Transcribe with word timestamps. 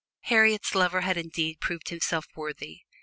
Harriet's 0.21 0.73
lover 0.73 1.01
had 1.01 1.15
indeed 1.15 1.59
proved 1.59 1.89
himself 1.89 2.25
worthy. 2.35 2.79